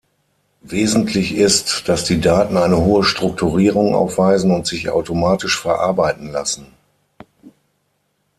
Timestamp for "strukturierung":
3.03-3.93